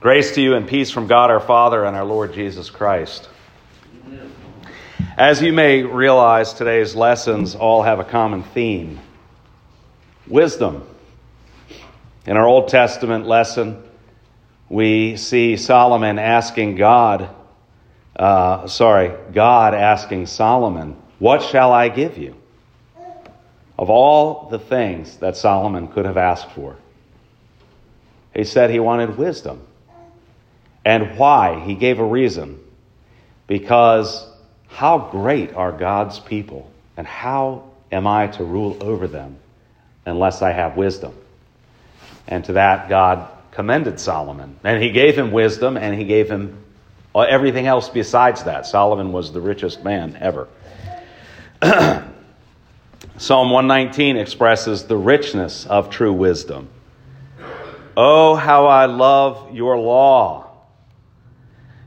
[0.00, 3.28] Grace to you and peace from God our Father and our Lord Jesus Christ.
[5.18, 8.98] As you may realize, today's lessons all have a common theme
[10.26, 10.86] wisdom.
[12.24, 13.82] In our Old Testament lesson,
[14.70, 17.28] we see Solomon asking God,
[18.16, 22.36] uh, sorry, God asking Solomon, What shall I give you?
[23.78, 26.76] Of all the things that Solomon could have asked for,
[28.34, 29.66] he said he wanted wisdom.
[30.84, 31.60] And why?
[31.60, 32.58] He gave a reason.
[33.46, 34.26] Because
[34.68, 39.36] how great are God's people, and how am I to rule over them
[40.06, 41.14] unless I have wisdom?
[42.28, 44.56] And to that, God commended Solomon.
[44.62, 46.64] And he gave him wisdom, and he gave him
[47.14, 48.66] everything else besides that.
[48.66, 50.48] Solomon was the richest man ever.
[53.16, 56.68] Psalm 119 expresses the richness of true wisdom.
[57.96, 60.49] Oh, how I love your law.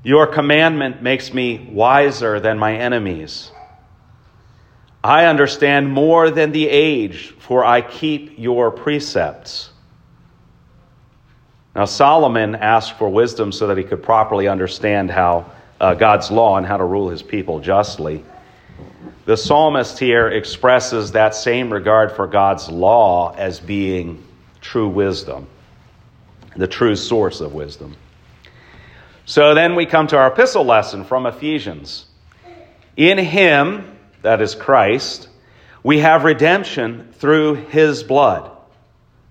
[0.04, 3.52] Your commandment makes me wiser than my enemies.
[5.02, 9.70] I understand more than the age, for I keep your precepts.
[11.76, 16.58] Now, Solomon asked for wisdom so that he could properly understand how uh, God's law
[16.58, 18.24] and how to rule his people justly.
[19.26, 24.24] The psalmist here expresses that same regard for God's law as being
[24.60, 25.48] true wisdom,
[26.56, 27.96] the true source of wisdom.
[29.26, 32.06] So then we come to our epistle lesson from Ephesians.
[32.98, 35.30] In him, that is Christ,
[35.82, 38.52] we have redemption through his blood,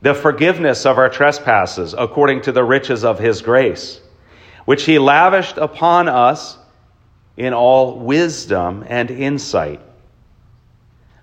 [0.01, 4.01] the forgiveness of our trespasses according to the riches of his grace,
[4.65, 6.57] which he lavished upon us
[7.37, 9.81] in all wisdom and insight,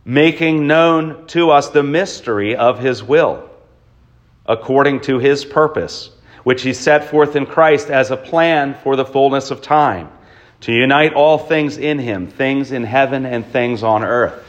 [0.06, 3.50] making known to us the mystery of his will,
[4.46, 6.12] according to his purpose
[6.44, 10.10] which he set forth in Christ as a plan for the fullness of time,
[10.62, 14.46] to unite all things in him, things in heaven and things on earth.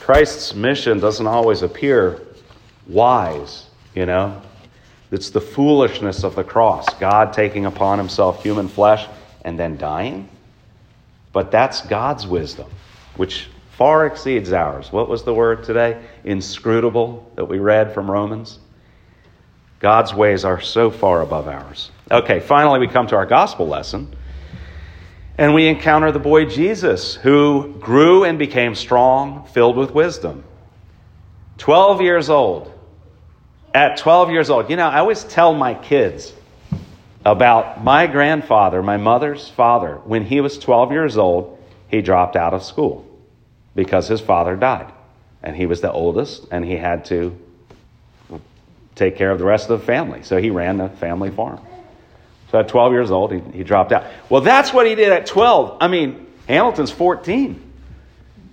[0.00, 2.22] Christ's mission doesn't always appear
[2.86, 4.40] wise, you know.
[5.10, 9.06] It's the foolishness of the cross, God taking upon himself human flesh
[9.44, 10.28] and then dying.
[11.32, 12.70] But that's God's wisdom,
[13.16, 14.92] which far exceeds ours.
[14.92, 16.02] What was the word today?
[16.24, 18.58] Inscrutable that we read from Romans.
[19.80, 21.90] God's ways are so far above ours.
[22.10, 24.14] Okay, finally, we come to our gospel lesson.
[25.36, 30.42] And we encounter the boy Jesus, who grew and became strong, filled with wisdom.
[31.58, 32.72] 12 years old.
[33.72, 36.32] At 12 years old, you know, I always tell my kids
[37.24, 40.00] about my grandfather, my mother's father.
[40.04, 41.58] When he was 12 years old,
[41.88, 43.06] he dropped out of school
[43.76, 44.92] because his father died.
[45.42, 47.38] And he was the oldest, and he had to
[48.98, 50.22] take care of the rest of the family.
[50.22, 51.60] So he ran the family farm.
[52.50, 54.04] So at 12 years old, he, he dropped out.
[54.28, 55.78] Well, that's what he did at 12.
[55.80, 57.64] I mean, Hamilton's 14.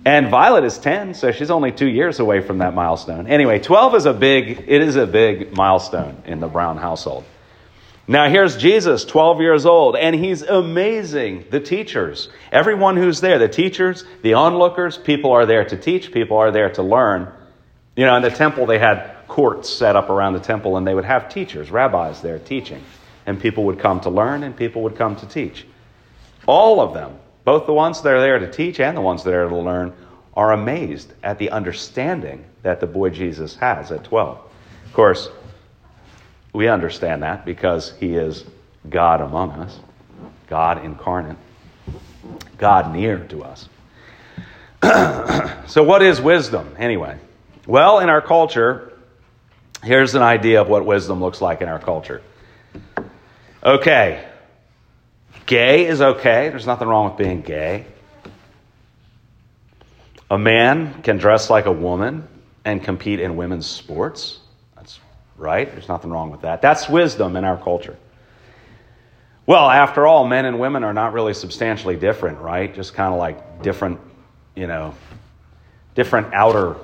[0.08, 3.26] And Violet is 10, so she's only two years away from that milestone.
[3.26, 7.24] Anyway, 12 is a big, it is a big milestone in the Brown household.
[8.08, 11.46] Now here's Jesus, 12 years old, and he's amazing.
[11.50, 16.38] The teachers, everyone who's there, the teachers, the onlookers, people are there to teach, people
[16.38, 17.32] are there to learn.
[17.96, 20.94] You know, in the temple they had courts set up around the temple, and they
[20.94, 22.84] would have teachers, rabbis there teaching.
[23.26, 25.66] And people would come to learn, and people would come to teach.
[26.48, 29.34] All of them, both the ones that are there to teach and the ones that
[29.34, 29.94] are there to learn,
[30.36, 34.38] are amazed at the understanding that the boy Jesus has at 12.
[34.86, 35.30] Of course,
[36.54, 38.44] we understand that because he is
[38.90, 39.80] God among us,
[40.48, 41.38] God incarnate,
[42.58, 43.70] God near to us.
[45.68, 47.18] so, what is wisdom anyway?
[47.66, 48.94] Well, in our culture,
[49.86, 52.24] Here's an idea of what wisdom looks like in our culture.
[53.64, 54.28] Okay,
[55.46, 56.50] gay is okay.
[56.50, 57.86] There's nothing wrong with being gay.
[60.32, 62.28] A man can dress like a woman
[62.64, 64.40] and compete in women's sports.
[64.76, 65.00] That's
[65.38, 65.72] right.
[65.72, 66.64] There's nothing wrong with that.
[66.64, 67.96] That's wisdom in our culture.
[69.46, 72.74] Well, after all, men and women are not really substantially different, right?
[72.74, 74.00] Just kind of like different,
[74.56, 74.96] you know,
[75.94, 76.76] different outer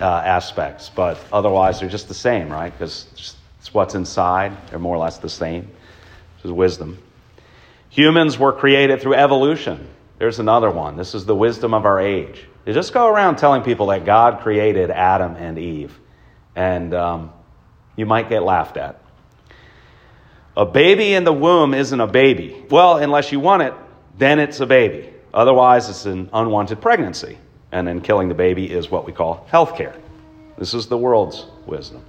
[0.00, 2.72] uh, aspects, but otherwise they're just the same, right?
[2.72, 3.06] Because
[3.60, 4.56] it's what's inside.
[4.68, 5.70] They're more or less the same.
[6.36, 6.98] This is wisdom.
[7.90, 9.88] Humans were created through evolution.
[10.18, 10.96] There's another one.
[10.96, 12.46] This is the wisdom of our age.
[12.66, 15.98] You just go around telling people that God created Adam and Eve,
[16.54, 17.32] and um,
[17.96, 19.00] you might get laughed at.
[20.56, 22.64] A baby in the womb isn't a baby.
[22.70, 23.74] Well, unless you want it,
[24.18, 25.12] then it's a baby.
[25.32, 27.38] Otherwise, it's an unwanted pregnancy
[27.72, 29.94] and then killing the baby is what we call health care.
[30.58, 32.04] This is the world's wisdom.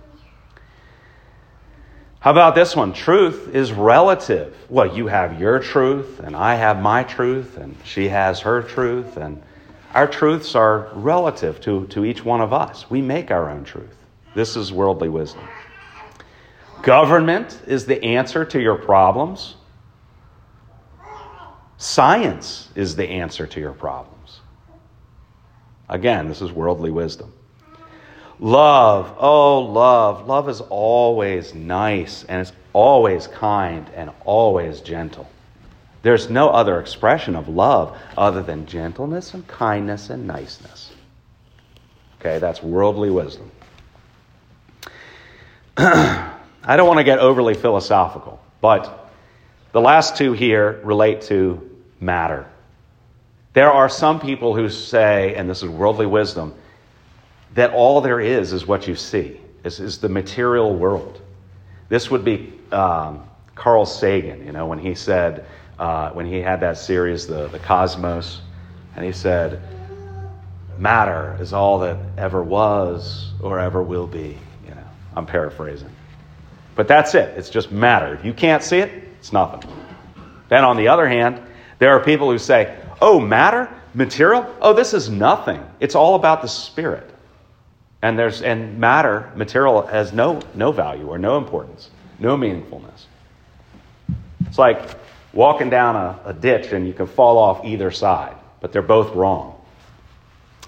[2.19, 2.93] How about this one?
[2.93, 4.55] Truth is relative.
[4.69, 9.17] Well, you have your truth, and I have my truth, and she has her truth,
[9.17, 9.41] and
[9.93, 12.89] our truths are relative to, to each one of us.
[12.89, 13.95] We make our own truth.
[14.35, 15.47] This is worldly wisdom.
[16.81, 19.55] Government is the answer to your problems.
[21.77, 24.16] Science is the answer to your problems.
[25.89, 27.33] Again, this is worldly wisdom.
[28.39, 30.27] Love, oh, love.
[30.27, 35.27] Love is always nice and it's always kind and always gentle.
[36.03, 40.91] There's no other expression of love other than gentleness and kindness and niceness.
[42.19, 43.51] Okay, that's worldly wisdom.
[45.77, 49.11] I don't want to get overly philosophical, but
[49.71, 51.69] the last two here relate to
[51.99, 52.45] matter.
[53.57, 56.53] There are some people who say, and this is worldly wisdom,
[57.55, 61.19] that all there is is what you see, is, is the material world.
[61.89, 65.47] This would be um, Carl Sagan, you know, when he said,
[65.79, 68.41] uh, when he had that series, the, the Cosmos,
[68.95, 69.59] and he said,
[70.77, 74.37] matter is all that ever was or ever will be.
[74.67, 75.89] You know, I'm paraphrasing.
[76.75, 77.35] But that's it.
[77.35, 78.13] It's just matter.
[78.13, 79.67] If you can't see it, it's nothing.
[80.47, 81.41] Then on the other hand,
[81.79, 85.63] there are people who say, oh, matter, material, oh, this is nothing.
[85.79, 87.09] It's all about the spirit.
[88.01, 91.89] And there's and matter, material has no no value or no importance,
[92.19, 93.05] no meaningfulness.
[94.45, 94.81] It's like
[95.33, 99.15] walking down a, a ditch and you can fall off either side, but they're both
[99.15, 99.59] wrong.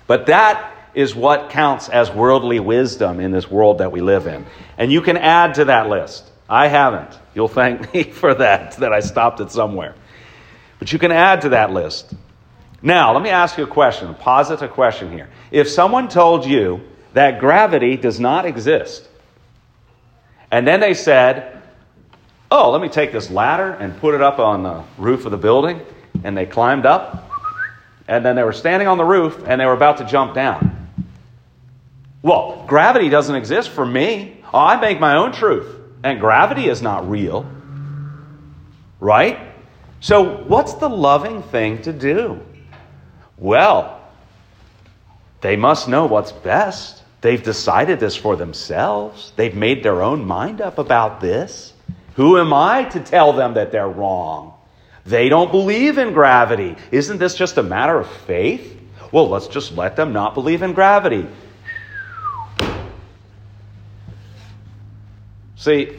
[0.08, 4.46] But that is what counts as worldly wisdom in this world that we live in.
[4.78, 6.30] And you can add to that list.
[6.50, 7.18] I haven't.
[7.36, 9.94] You'll thank me for that, that I stopped it somewhere.
[10.80, 12.14] But you can add to that list.
[12.82, 15.30] Now, let me ask you a question, posit a question here.
[15.52, 16.82] If someone told you
[17.14, 19.08] that gravity does not exist.
[20.52, 21.62] And then they said,
[22.52, 25.38] Oh, let me take this ladder and put it up on the roof of the
[25.38, 25.82] building.
[26.24, 27.30] And they climbed up.
[28.08, 30.88] And then they were standing on the roof and they were about to jump down.
[32.24, 34.42] Well, gravity doesn't exist for me.
[34.52, 35.76] Oh, I make my own truth.
[36.04, 37.50] And gravity is not real.
[39.00, 39.49] Right?
[40.02, 42.40] So, what's the loving thing to do?
[43.38, 44.00] Well,
[45.42, 47.04] they must know what's best.
[47.22, 49.34] They've decided this for themselves.
[49.36, 51.74] They've made their own mind up about this.
[52.16, 54.54] Who am I to tell them that they're wrong?
[55.06, 56.76] They don't believe in gravity.
[56.92, 58.78] Isn't this just a matter of faith?
[59.12, 61.28] Well, let's just let them not believe in gravity.
[65.56, 65.98] See,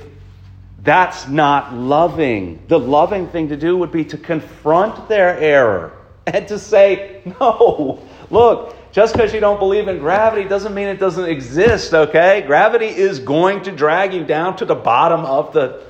[0.83, 2.63] that's not loving.
[2.69, 5.93] The loving thing to do would be to confront their error
[6.27, 10.99] and to say, no, look, just because you don't believe in gravity doesn't mean it
[10.99, 12.43] doesn't exist, okay?
[12.47, 15.89] Gravity is going to drag you down to the bottom of the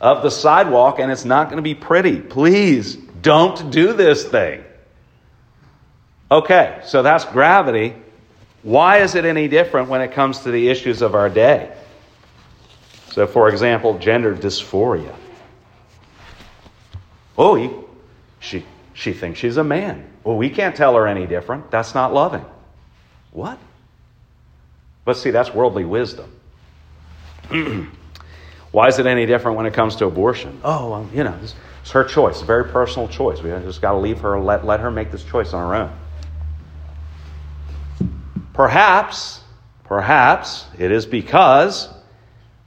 [0.00, 2.20] of the sidewalk and it's not going to be pretty.
[2.20, 4.62] Please don't do this thing.
[6.30, 7.96] Okay, so that's gravity.
[8.62, 11.74] Why is it any different when it comes to the issues of our day?
[13.18, 15.12] So, for example, gender dysphoria.
[17.36, 17.68] Oh, he,
[18.38, 20.08] she, she thinks she's a man.
[20.22, 21.68] Well, we can't tell her any different.
[21.72, 22.44] That's not loving.
[23.32, 23.58] What?
[25.04, 26.30] But see, that's worldly wisdom.
[28.70, 30.60] Why is it any different when it comes to abortion?
[30.62, 32.40] Oh, well, you know, it's, it's her choice.
[32.40, 33.42] A very personal choice.
[33.42, 35.98] We just got to leave her, let, let her make this choice on her own.
[38.52, 39.40] Perhaps,
[39.82, 41.97] perhaps it is because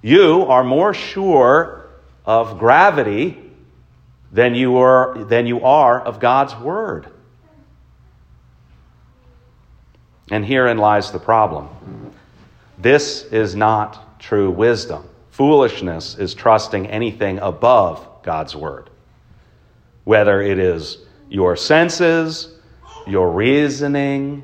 [0.02, 1.90] you are more sure
[2.26, 3.38] of gravity
[4.32, 7.08] than you are, than you are of God's Word.
[10.32, 11.70] And herein lies the problem.
[12.78, 15.08] This is not true wisdom.
[15.32, 18.90] Foolishness is trusting anything above God's word,
[20.04, 22.54] whether it is your senses,
[23.08, 24.44] your reasoning,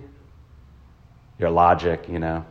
[1.40, 2.46] your logic, you know.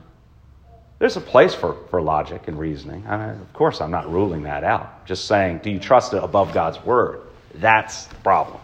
[0.99, 3.05] There's a place for, for logic and reasoning.
[3.07, 5.05] I mean, of course, I'm not ruling that out.
[5.07, 7.21] Just saying, do you trust it above God's word?
[7.55, 8.61] That's the problem.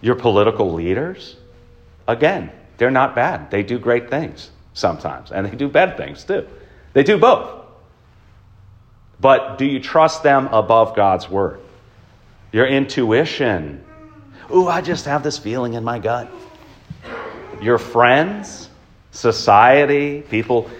[0.00, 1.36] Your political leaders,
[2.06, 3.50] again, they're not bad.
[3.50, 6.46] They do great things sometimes, and they do bad things too.
[6.92, 7.64] They do both.
[9.20, 11.58] But do you trust them above God's word?
[12.52, 13.84] Your intuition.
[14.54, 16.30] Ooh, I just have this feeling in my gut.
[17.60, 18.70] Your friends,
[19.10, 20.70] society, people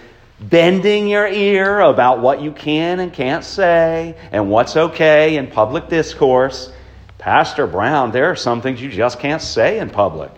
[0.41, 5.89] bending your ear about what you can and can't say and what's okay in public
[5.89, 6.71] discourse.
[7.17, 10.31] Pastor Brown, there are some things you just can't say in public.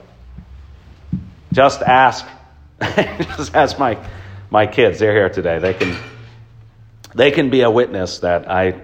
[1.54, 2.26] Just ask.
[2.82, 4.04] just ask my,
[4.50, 4.98] my kids.
[4.98, 5.60] They're here today.
[5.60, 5.96] They can,
[7.14, 8.82] they can be a witness that I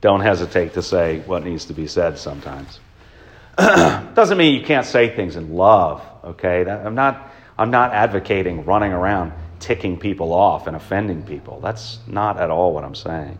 [0.00, 2.80] don't hesitate to say what needs to be said sometimes.
[3.58, 6.64] Doesn't mean you can't say things in love, okay?
[6.64, 11.60] I'm, not, I'm not advocating running around ticking people off and offending people.
[11.60, 13.38] That's not at all what I'm saying.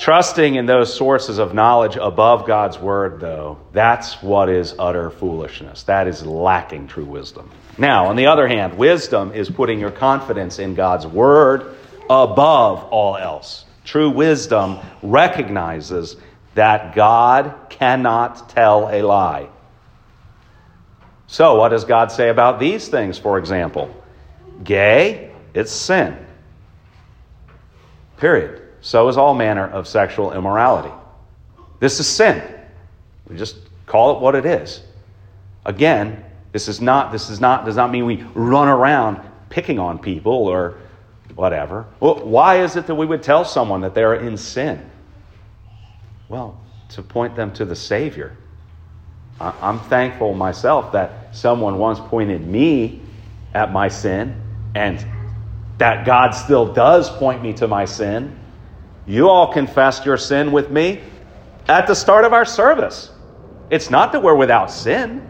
[0.00, 5.82] Trusting in those sources of knowledge above God's word, though, that's what is utter foolishness.
[5.82, 7.50] That is lacking true wisdom.
[7.76, 11.76] Now, on the other hand, wisdom is putting your confidence in God's word
[12.08, 13.66] above all else.
[13.84, 16.16] True wisdom recognizes
[16.54, 19.48] that God cannot tell a lie.
[21.26, 23.94] So, what does God say about these things, for example?
[24.62, 26.16] Gay, it's sin.
[28.18, 30.92] Period so is all manner of sexual immorality.
[31.80, 32.42] This is sin.
[33.28, 34.82] We just call it what it is.
[35.64, 39.98] Again, this is not this is not does not mean we run around picking on
[39.98, 40.78] people or
[41.34, 41.86] whatever.
[42.00, 44.90] Well, why is it that we would tell someone that they're in sin?
[46.28, 46.58] Well,
[46.90, 48.36] to point them to the Savior.
[49.40, 53.00] I'm thankful myself that someone once pointed me
[53.54, 54.40] at my sin
[54.74, 55.04] and
[55.78, 58.36] that God still does point me to my sin
[59.10, 61.00] you all confessed your sin with me
[61.66, 63.10] at the start of our service.
[63.68, 65.28] It's not that we're without sin.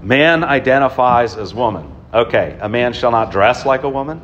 [0.00, 1.94] Man identifies as woman.
[2.12, 4.20] Okay, a man shall not dress like a woman.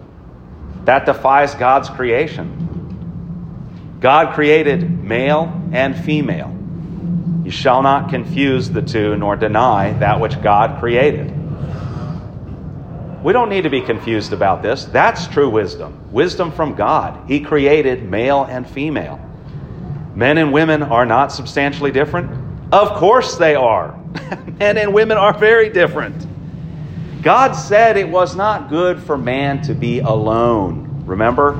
[0.84, 2.64] That defies God's creation.
[4.00, 6.52] God created male and female.
[7.44, 11.32] You shall not confuse the two nor deny that which God created.
[13.22, 14.84] We don't need to be confused about this.
[14.84, 16.12] That's true wisdom.
[16.12, 17.28] Wisdom from God.
[17.28, 19.20] He created male and female.
[20.14, 22.30] Men and women are not substantially different.
[22.72, 23.98] Of course they are.
[24.58, 26.26] Men and women are very different.
[27.22, 31.04] God said it was not good for man to be alone.
[31.04, 31.56] Remember?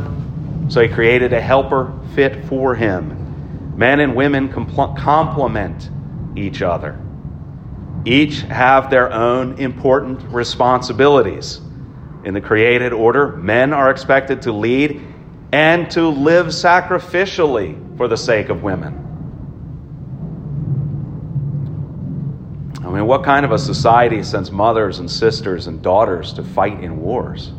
[0.69, 3.77] So he created a helper fit for him.
[3.77, 5.91] Men and women complement
[6.37, 7.01] each other.
[8.09, 11.61] Each have their own important responsibilities.
[12.25, 15.05] In the created order, men are expected to lead
[15.53, 18.95] and to live sacrificially for the sake of women.
[22.83, 26.83] I mean, what kind of a society sends mothers and sisters and daughters to fight
[26.83, 27.53] in wars?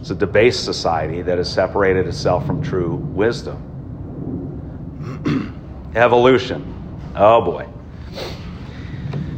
[0.00, 3.60] It's a debased society that has separated itself from true wisdom.
[5.94, 7.12] Evolution.
[7.14, 7.68] Oh boy.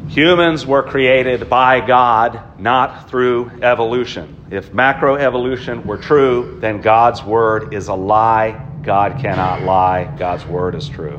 [0.08, 4.46] Humans were created by God, not through evolution.
[4.50, 8.66] If macroevolution were true, then God's word is a lie.
[8.82, 10.04] God cannot lie.
[10.18, 11.18] God's word is true.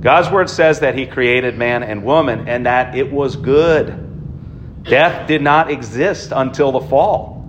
[0.00, 4.84] God's word says that he created man and woman and that it was good.
[4.84, 7.44] Death did not exist until the fall.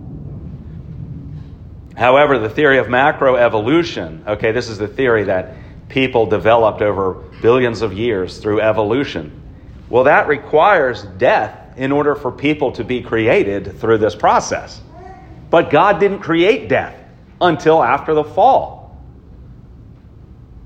[1.96, 5.56] However, the theory of macroevolution, okay, this is the theory that
[5.88, 9.44] people developed over billions of years through evolution.
[9.90, 14.82] Well, that requires death in order for people to be created through this process.
[15.50, 16.98] But God didn't create death
[17.40, 18.98] until after the fall.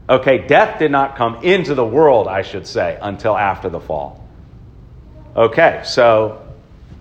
[0.10, 4.28] Okay, death did not come into the world, I should say, until after the fall.
[5.36, 6.48] Okay, so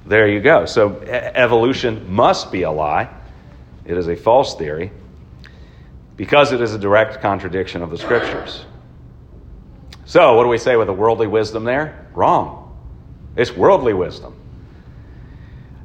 [0.07, 0.67] there you go.
[0.67, 3.09] So evolution must be a lie.
[3.85, 4.91] It is a false theory
[6.17, 8.65] because it is a direct contradiction of the scriptures.
[10.09, 12.07] So, what do we say with the worldly wisdom there?
[12.15, 12.75] Wrong.
[13.37, 14.35] It's worldly wisdom.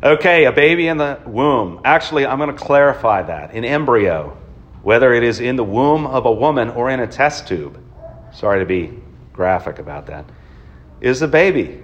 [0.01, 1.81] Okay, a baby in the womb.
[1.83, 3.53] Actually, I'm going to clarify that.
[3.53, 4.37] An embryo,
[4.81, 7.77] whether it is in the womb of a woman or in a test tube,
[8.31, 8.97] sorry to be
[9.33, 10.23] graphic about that,
[11.01, 11.83] is a baby.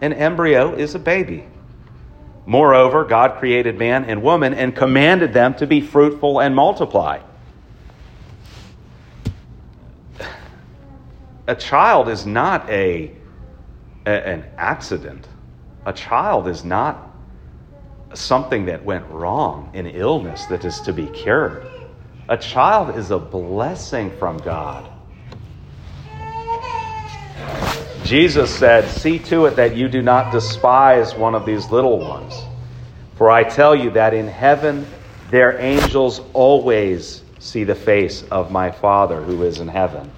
[0.00, 1.46] An embryo is a baby.
[2.46, 7.20] Moreover, God created man and woman and commanded them to be fruitful and multiply.
[11.46, 13.10] A child is not a,
[14.06, 15.28] a, an accident.
[15.86, 17.10] A child is not
[18.14, 21.66] something that went wrong, an illness that is to be cured.
[22.28, 24.90] A child is a blessing from God.
[28.04, 32.34] Jesus said, See to it that you do not despise one of these little ones.
[33.16, 34.86] For I tell you that in heaven
[35.30, 40.10] their angels always see the face of my Father who is in heaven.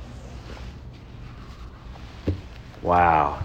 [2.86, 3.42] Wow.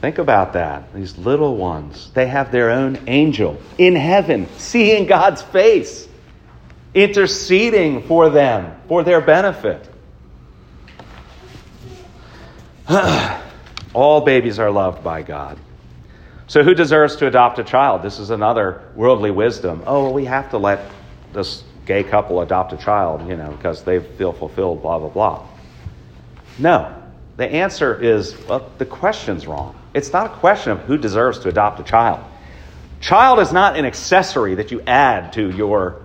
[0.00, 0.94] Think about that.
[0.94, 6.08] These little ones, they have their own angel in heaven, seeing God's face,
[6.94, 9.86] interceding for them, for their benefit.
[13.92, 15.58] All babies are loved by God.
[16.46, 18.02] So, who deserves to adopt a child?
[18.02, 19.82] This is another worldly wisdom.
[19.86, 20.90] Oh, well, we have to let
[21.34, 25.46] this gay couple adopt a child, you know, because they feel fulfilled, blah, blah, blah.
[26.58, 26.97] No.
[27.38, 29.76] The answer is well, the question's wrong.
[29.94, 32.24] It's not a question of who deserves to adopt a child.
[33.00, 36.02] Child is not an accessory that you add to your,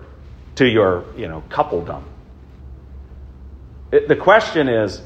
[0.56, 2.04] to your you know, coupledom.
[3.92, 5.02] It, the question is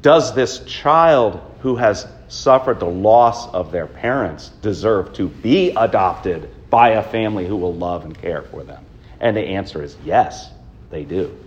[0.00, 6.50] does this child who has suffered the loss of their parents deserve to be adopted
[6.70, 8.84] by a family who will love and care for them?
[9.20, 10.50] And the answer is yes,
[10.90, 11.38] they do.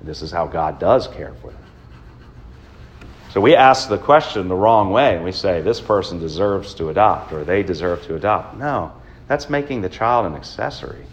[0.00, 1.67] This is how God does care for them.
[3.38, 5.16] So we ask the question the wrong way.
[5.22, 8.56] We say, this person deserves to adopt or they deserve to adopt.
[8.56, 8.90] No,
[9.28, 11.06] that's making the child an accessory,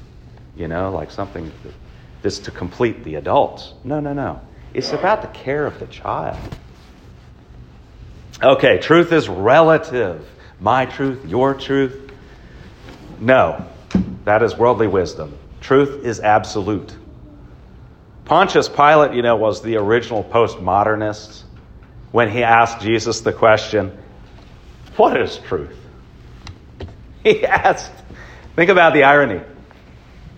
[0.56, 1.52] you know, like something
[2.24, 3.76] that's to complete the adults.
[3.84, 4.42] No, no, no.
[4.74, 6.40] It's about the care of the child.
[8.42, 10.28] Okay, truth is relative.
[10.60, 12.12] My truth, your truth.
[13.20, 13.68] No,
[14.24, 15.38] that is worldly wisdom.
[15.62, 16.92] Truth is absolute.
[18.24, 21.44] Pontius Pilate, you know, was the original postmodernist
[22.16, 23.92] when he asked Jesus the question,
[24.96, 25.78] What is truth?
[27.26, 27.92] He asked,
[28.56, 29.42] think about the irony.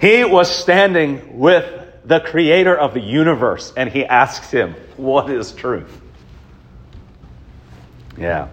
[0.01, 1.71] He was standing with
[2.03, 6.01] the creator of the universe and he asked him, What is truth?
[8.17, 8.47] Yeah.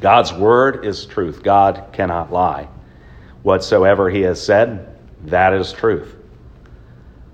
[0.00, 1.42] God's word is truth.
[1.42, 2.66] God cannot lie.
[3.42, 6.16] Whatsoever he has said, that is truth.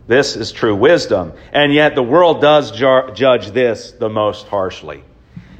[0.08, 1.34] This is true wisdom.
[1.52, 5.04] And yet the world does ju- judge this the most harshly.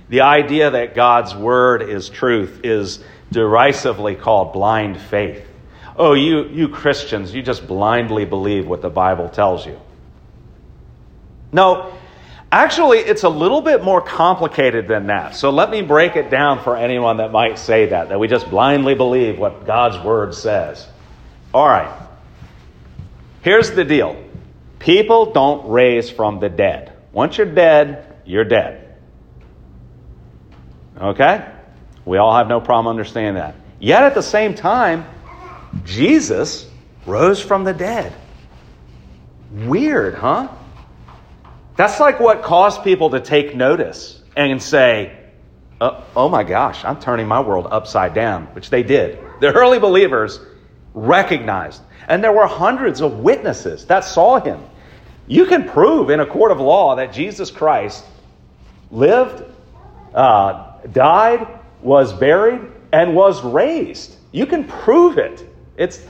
[0.09, 2.99] The idea that God's word is truth is
[3.31, 5.47] derisively called blind faith.
[5.97, 9.79] Oh, you, you Christians, you just blindly believe what the Bible tells you.
[11.53, 11.93] No,
[12.51, 15.35] actually, it's a little bit more complicated than that.
[15.35, 18.49] So let me break it down for anyone that might say that, that we just
[18.49, 20.87] blindly believe what God's word says.
[21.53, 21.93] All right.
[23.43, 24.17] Here's the deal
[24.89, 26.95] people don't raise from the dead.
[27.13, 28.97] Once you're dead, you're dead.
[30.99, 31.47] Okay?
[32.07, 33.55] We all have no problem understanding that.
[33.79, 35.05] Yet at the same time,
[35.85, 36.67] Jesus
[37.05, 38.15] rose from the dead.
[39.53, 40.49] Weird, huh?
[41.77, 45.15] That's like what caused people to take notice and say,
[45.83, 49.19] oh, oh my gosh, I'm turning my world upside down, which they did.
[49.41, 50.41] The early believers
[50.95, 54.61] recognized and there were hundreds of witnesses that saw him.
[55.29, 58.05] You can prove in a court of law that Jesus Christ
[58.91, 59.45] lived,
[60.15, 61.47] uh, died,
[61.83, 62.63] was buried,
[62.93, 64.17] and was raised.
[64.33, 65.47] You can prove it.
[65.77, 66.03] It's,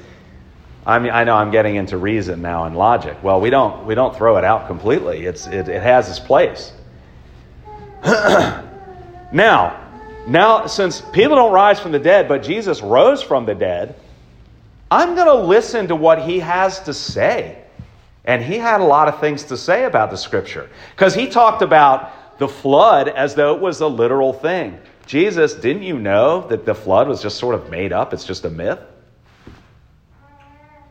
[0.86, 3.22] I mean, I know I'm getting into reason now and logic.
[3.22, 5.26] Well, we don't, we don't throw it out completely.
[5.26, 6.72] It's, it, it has its place.
[8.04, 9.84] now,
[10.28, 13.96] now, since people don't rise from the dead, but Jesus rose from the dead,
[14.90, 17.57] I'm going to listen to what he has to say.
[18.24, 21.62] And he had a lot of things to say about the scripture because he talked
[21.62, 24.78] about the flood as though it was a literal thing.
[25.06, 28.12] Jesus, didn't you know that the flood was just sort of made up?
[28.12, 28.78] It's just a myth?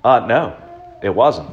[0.04, 0.58] Uh, no,
[1.04, 1.50] it wasn't.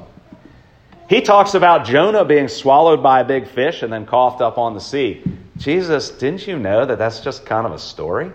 [1.08, 4.72] He talks about Jonah being swallowed by a big fish and then coughed up on
[4.74, 5.22] the sea.
[5.58, 8.32] Jesus, didn't you know that that's just kind of a story?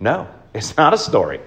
[0.00, 1.40] No, it's not a story.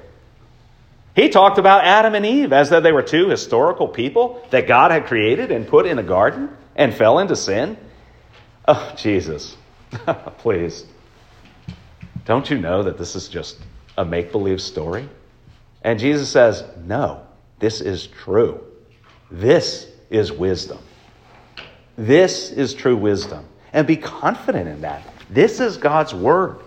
[1.17, 4.91] He talked about Adam and Eve as though they were two historical people that God
[4.91, 7.75] had created and put in a garden and fell into sin.
[8.67, 9.57] Oh, Jesus,
[10.37, 10.85] please.
[12.25, 13.57] Don't you know that this is just
[13.97, 15.09] a make believe story?
[15.81, 17.25] And Jesus says, No,
[17.57, 18.63] this is true.
[19.31, 20.77] This is wisdom.
[21.97, 23.43] This is true wisdom.
[23.73, 25.01] And be confident in that.
[25.31, 26.59] This is God's word.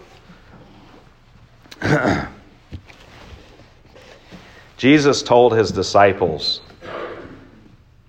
[4.81, 6.63] Jesus told his disciples,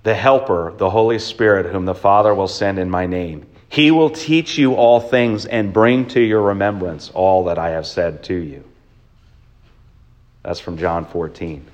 [0.04, 4.10] The Helper, the Holy Spirit, whom the Father will send in my name, he will
[4.10, 8.36] teach you all things and bring to your remembrance all that I have said to
[8.36, 8.64] you.
[10.44, 11.66] That's from John 14.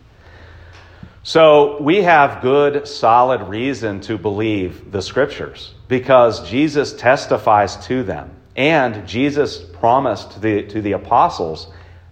[1.22, 8.32] So we have good, solid reason to believe the scriptures because Jesus testifies to them.
[8.56, 11.68] And Jesus promised to the, to the apostles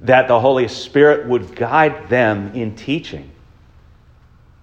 [0.06, 3.32] that the Holy Spirit would guide them in teaching.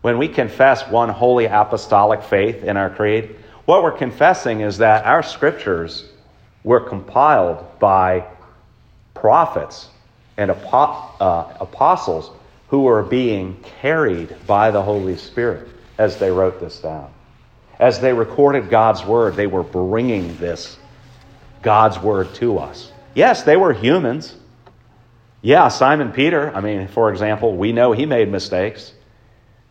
[0.01, 5.05] When we confess one holy apostolic faith in our creed, what we're confessing is that
[5.05, 6.09] our scriptures
[6.65, 8.27] were compiled by
[9.15, 9.89] prophets
[10.37, 12.31] and uh, apostles
[12.69, 17.13] who were being carried by the Holy Spirit as they wrote this down.
[17.79, 20.77] As they recorded God's word, they were bringing this
[21.63, 22.91] God's word to us.
[23.15, 24.35] Yes, they were humans.
[25.43, 28.93] Yeah, Simon Peter, I mean, for example, we know he made mistakes,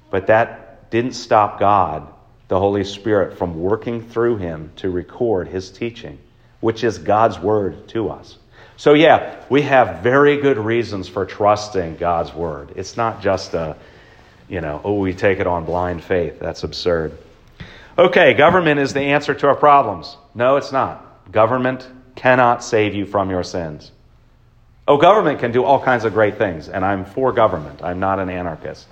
[0.10, 2.14] but that didn't stop God,
[2.50, 6.20] the Holy Spirit, from working through him to record his teaching,
[6.60, 8.38] which is God's word to us.
[8.76, 12.74] So, yeah, we have very good reasons for trusting God's word.
[12.76, 13.78] It's not just a,
[14.50, 16.38] you know, oh, we take it on blind faith.
[16.40, 17.18] That's absurd.
[17.98, 20.18] Okay, government is the answer to our problems.
[20.36, 21.32] No, it's not.
[21.32, 23.92] Government cannot save you from your sins.
[24.92, 27.82] Oh, government can do all kinds of great things, and I'm for government.
[27.82, 28.88] I'm not an anarchist.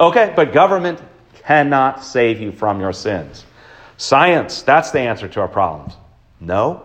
[0.00, 1.00] Okay, but government
[1.44, 3.46] cannot save you from your sins.
[3.98, 5.94] Science, that's the answer to our problems.
[6.40, 6.82] No.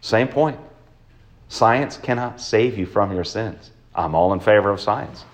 [0.00, 0.58] Same point.
[1.50, 3.70] Science cannot save you from your sins.
[3.94, 5.24] I'm all in favor of science.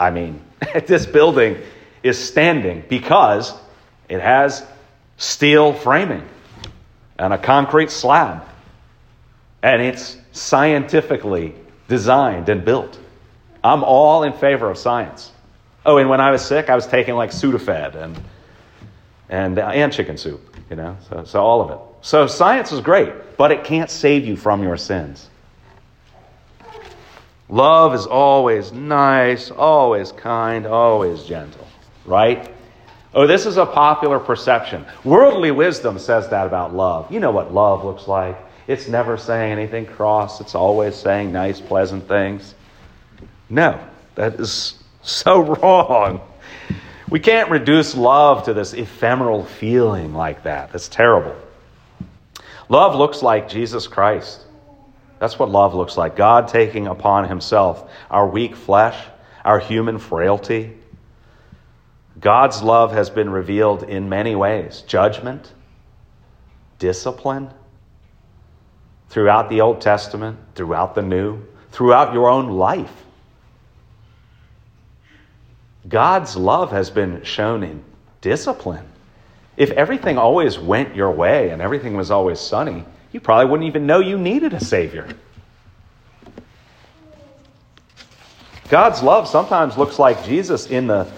[0.00, 0.42] I mean,
[0.86, 1.58] this building
[2.02, 3.52] is standing because
[4.08, 4.66] it has
[5.18, 6.26] steel framing
[7.18, 8.46] and a concrete slab.
[9.62, 11.54] And it's scientifically
[11.88, 12.98] designed and built.
[13.62, 15.32] I'm all in favor of science.
[15.84, 18.20] Oh, and when I was sick, I was taking like Sudafed and
[19.28, 20.96] and uh, and chicken soup, you know.
[21.08, 21.78] So so all of it.
[22.02, 25.28] So science is great, but it can't save you from your sins.
[27.48, 31.66] Love is always nice, always kind, always gentle,
[32.04, 32.50] right?
[33.12, 34.86] Oh, this is a popular perception.
[35.02, 37.10] Worldly wisdom says that about love.
[37.10, 38.38] You know what love looks like.
[38.70, 42.54] It's never saying anything cross, it's always saying nice, pleasant things.
[43.48, 46.20] No, that is so wrong.
[47.08, 50.70] We can't reduce love to this ephemeral feeling like that.
[50.70, 51.34] That's terrible.
[52.68, 54.46] Love looks like Jesus Christ.
[55.18, 58.96] That's what love looks like God taking upon himself our weak flesh,
[59.44, 60.78] our human frailty.
[62.20, 65.52] God's love has been revealed in many ways judgment,
[66.78, 67.50] discipline,
[69.10, 71.42] throughout the Old Testament, throughout the New,
[71.72, 72.92] throughout your own life.
[75.88, 77.82] God's love has been shown in
[78.20, 78.86] discipline.
[79.56, 83.86] If everything always went your way and everything was always sunny, you probably wouldn't even
[83.86, 85.08] know you needed a Savior.
[88.68, 91.10] God's love sometimes looks like Jesus in the,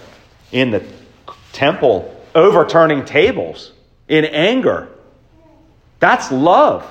[0.51, 0.83] in the
[1.51, 3.71] temple overturning tables
[4.07, 4.89] in anger.
[5.99, 6.89] That's love.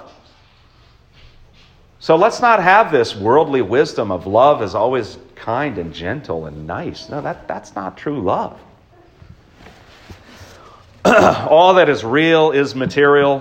[2.03, 6.67] So let's not have this worldly wisdom of love is always kind and gentle and
[6.67, 7.09] nice.
[7.09, 8.59] No, that, that's not true love.
[11.05, 13.41] All that is real is material.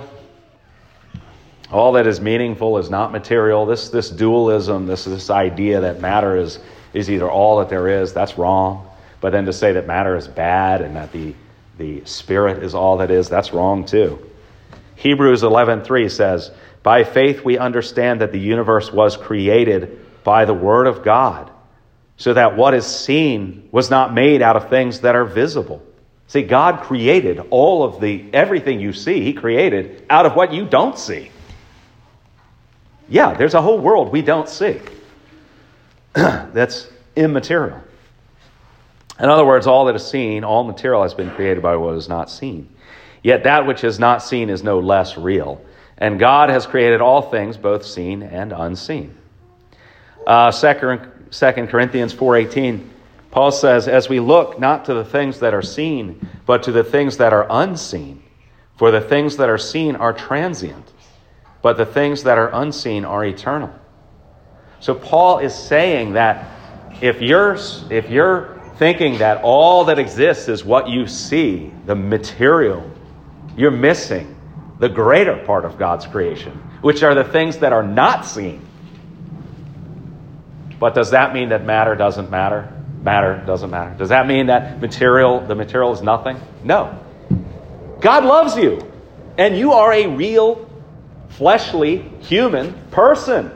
[1.71, 3.65] All that is meaningful is not material.
[3.65, 6.60] This, this dualism, this, this idea that matter is,
[6.93, 8.88] is either all that there is, that's wrong.
[9.21, 11.34] But then to say that matter is bad and that the,
[11.80, 14.19] the spirit is all that is, that's wrong too.
[15.02, 16.52] Hebrews 11:3 says,
[16.84, 21.50] "By faith we understand that the universe was created by the word of God,
[22.18, 25.82] so that what is seen was not made out of things that are visible."
[26.28, 30.66] See, God created all of the everything you see, he created out of what you
[30.66, 31.32] don't see.
[33.10, 34.80] Yeah, there's a whole world we don't see
[36.14, 37.82] that's immaterial.
[39.20, 42.08] In other words, all that is seen, all material has been created by what is
[42.08, 42.70] not seen.
[43.24, 45.64] Yet that which is not seen is no less real.
[45.98, 49.16] And God has created all things, both seen and unseen.
[50.26, 50.74] Uh, 2
[51.68, 52.88] Corinthians 4.18,
[53.30, 56.84] Paul says, As we look not to the things that are seen, but to the
[56.84, 58.24] things that are unseen.
[58.78, 60.92] For the things that are seen are transient,
[61.62, 63.72] but the things that are unseen are eternal.
[64.80, 66.48] So Paul is saying that
[67.00, 67.58] if you're,
[67.92, 72.90] if you're thinking that all that exists is what you see, the material,
[73.56, 74.36] you're missing
[74.80, 78.66] the greater part of God's creation, which are the things that are not seen.
[80.80, 82.74] But does that mean that matter doesn't matter?
[83.04, 83.96] Matter doesn't matter.
[83.98, 86.40] Does that mean that material, the material is nothing?
[86.64, 87.00] No.
[88.00, 88.92] God loves you,
[89.38, 90.68] and you are a real,
[91.30, 93.52] fleshly, human person.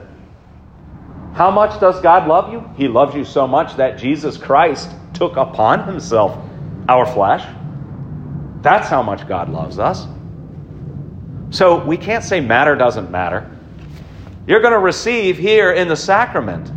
[1.33, 2.63] How much does God love you?
[2.77, 6.37] He loves you so much that Jesus Christ took upon himself
[6.87, 7.43] our flesh.
[8.65, 10.07] That's how much God loves us.
[11.51, 13.47] So we can't say matter doesn't matter.
[14.47, 16.71] You're going to receive here in the sacrament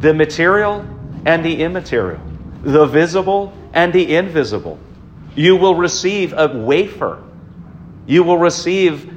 [0.00, 0.86] the material
[1.26, 2.20] and the immaterial,
[2.62, 4.78] the visible and the invisible.
[5.34, 7.20] You will receive a wafer.
[8.06, 9.12] You will receive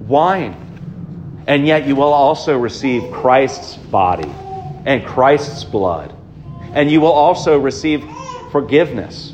[0.00, 4.28] wine and yet you will also receive Christ's body
[4.86, 6.12] and Christ's blood.
[6.72, 8.04] And you will also receive
[8.50, 9.33] forgiveness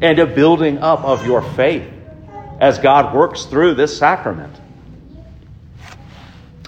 [0.00, 1.90] and a building up of your faith
[2.60, 4.54] as God works through this sacrament.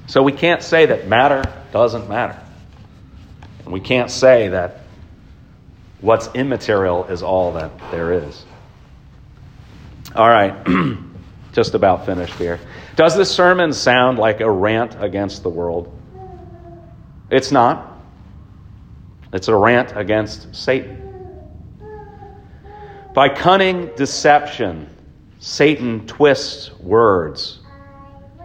[0.07, 2.41] So we can't say that matter doesn't matter.
[3.65, 4.81] And we can't say that
[6.01, 8.45] what's immaterial is all that there is.
[10.15, 10.55] All right,
[11.53, 12.59] just about finished here.
[12.97, 15.95] Does this sermon sound like a rant against the world?
[17.31, 18.01] It's not.
[19.33, 21.08] It's a rant against Satan.
[23.19, 24.89] By cunning deception,
[25.41, 27.59] Satan twists words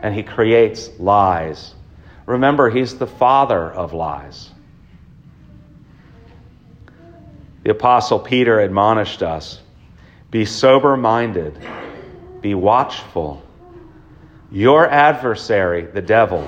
[0.02, 1.76] and he creates lies.
[2.26, 4.50] Remember, he's the father of lies.
[7.62, 9.60] The Apostle Peter admonished us
[10.32, 11.56] be sober minded,
[12.42, 13.44] be watchful.
[14.52, 16.48] Your adversary, the devil,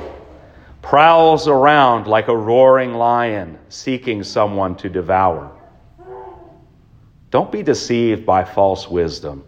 [0.82, 5.52] prowls around like a roaring lion seeking someone to devour.
[7.36, 9.44] Don't be deceived by false wisdom.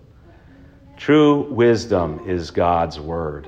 [0.97, 3.47] True wisdom is God's word.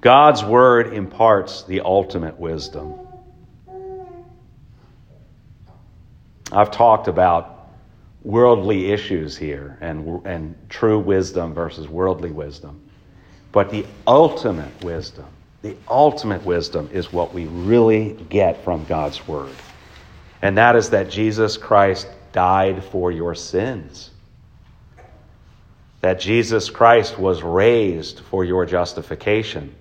[0.00, 2.94] God's word imparts the ultimate wisdom.
[6.50, 7.68] I've talked about
[8.24, 12.80] worldly issues here and, and true wisdom versus worldly wisdom.
[13.52, 15.26] But the ultimate wisdom,
[15.62, 19.54] the ultimate wisdom is what we really get from God's word.
[20.42, 24.10] And that is that Jesus Christ died for your sins.
[26.00, 29.74] That Jesus Christ was raised for your justification.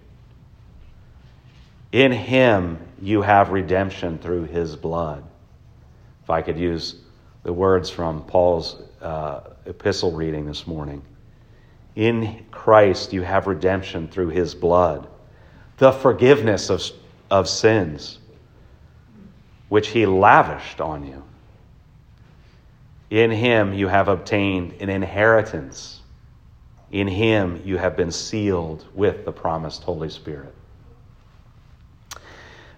[1.92, 5.24] In him you have redemption through his blood.
[6.24, 6.96] If I could use
[7.44, 11.02] the words from Paul's uh, epistle reading this morning.
[11.96, 15.08] In Christ you have redemption through his blood,
[15.78, 16.84] the forgiveness of,
[17.32, 18.20] of sins,
[19.70, 21.24] which he lavished on you.
[23.10, 26.02] In him you have obtained an inheritance.
[26.92, 30.54] In him you have been sealed with the promised Holy Spirit.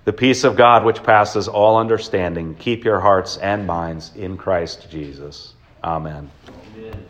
[0.06, 4.90] The peace of God, which passes all understanding, keep your hearts and minds in Christ
[4.90, 5.54] Jesus.
[5.84, 6.32] Amen.
[6.76, 7.06] Amen.